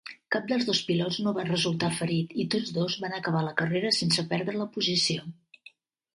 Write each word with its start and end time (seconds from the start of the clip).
Cap 0.35 0.45
dels 0.51 0.63
dos 0.69 0.77
pilots 0.85 1.19
no 1.25 1.33
va 1.35 1.45
resultar 1.49 1.89
ferit 1.97 2.33
i 2.45 2.47
tots 2.55 2.73
dos 2.79 2.97
van 3.05 3.15
acabar 3.19 3.45
la 3.49 3.53
carrera 3.61 3.93
sense 4.01 4.27
perdre 4.35 4.59
la 4.65 4.69
posició. 4.79 5.29